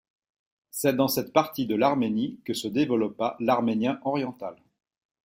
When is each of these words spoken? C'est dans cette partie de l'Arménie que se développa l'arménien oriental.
C'est 0.71 0.95
dans 0.95 1.07
cette 1.07 1.31
partie 1.31 1.67
de 1.67 1.75
l'Arménie 1.75 2.39
que 2.43 2.55
se 2.55 2.67
développa 2.67 3.37
l'arménien 3.39 3.99
oriental. 4.03 4.55